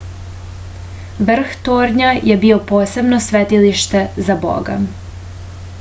[1.27, 4.81] vrh tornja je bio posebno svetilište za boga